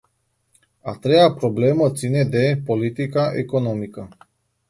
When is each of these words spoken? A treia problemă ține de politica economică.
A 0.81 0.97
treia 1.01 1.31
problemă 1.33 1.91
ține 1.91 2.23
de 2.23 2.61
politica 2.65 3.31
economică. 3.35 4.09